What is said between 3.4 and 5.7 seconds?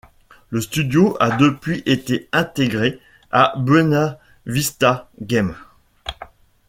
Buena Vista Games.